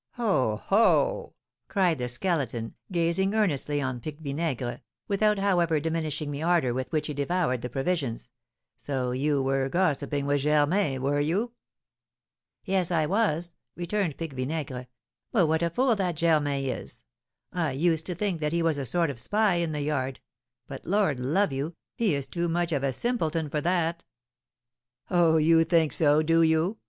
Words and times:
"Ho, 0.13 0.55
ho!" 0.55 1.35
cried 1.67 1.99
the 1.99 2.09
Skeleton, 2.09 2.73
gazing 2.91 3.35
earnestly 3.35 3.79
on 3.79 3.99
Pique 3.99 4.17
Vinaigre, 4.17 4.79
without, 5.07 5.37
however, 5.37 5.79
diminishing 5.79 6.31
the 6.31 6.41
ardour 6.41 6.73
with 6.73 6.91
which 6.91 7.05
he 7.05 7.13
devoured 7.13 7.61
the 7.61 7.69
provisions; 7.69 8.27
"so 8.75 9.11
you 9.11 9.43
were 9.43 9.69
gossiping 9.69 10.25
with 10.25 10.41
Germain, 10.41 11.03
were 11.03 11.19
you?" 11.19 11.51
"Yes, 12.65 12.89
I 12.89 13.05
was," 13.05 13.53
returned 13.75 14.17
Pique 14.17 14.33
Vinaigre. 14.33 14.87
"But 15.31 15.45
what 15.45 15.61
a 15.61 15.69
fool 15.69 15.95
that 15.95 16.15
Germain 16.15 16.67
is! 16.67 17.03
I 17.53 17.73
used 17.73 18.07
to 18.07 18.15
think 18.15 18.39
that 18.41 18.53
he 18.53 18.63
was 18.63 18.79
a 18.79 18.85
sort 18.85 19.11
of 19.11 19.19
spy 19.19 19.57
in 19.57 19.71
the 19.71 19.81
yard; 19.83 20.19
but, 20.65 20.83
Lord 20.83 21.19
love 21.19 21.53
you, 21.53 21.75
he 21.95 22.15
is 22.15 22.25
too 22.25 22.47
much 22.49 22.71
of 22.71 22.83
a 22.83 22.91
simpleton 22.91 23.51
for 23.51 23.61
that!" 23.61 24.03
"Oh, 25.11 25.37
you 25.37 25.63
think 25.63 25.93
so, 25.93 26.23
do 26.23 26.41
you?" 26.41 26.79